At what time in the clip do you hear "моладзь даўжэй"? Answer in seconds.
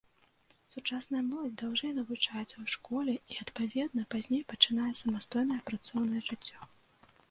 1.31-1.91